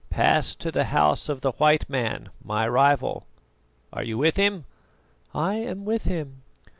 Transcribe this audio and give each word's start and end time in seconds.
"Pass 0.09 0.55
to 0.55 0.71
the 0.71 0.85
house 0.85 1.29
of 1.29 1.41
the 1.41 1.51
white 1.59 1.87
man, 1.87 2.29
my 2.43 2.67
rival. 2.67 3.27
Are 3.93 4.01
you 4.01 4.17
with 4.17 4.35
him?" 4.35 4.65
"I 5.31 5.57
am 5.57 5.85
with 5.85 6.05
him." 6.05 6.41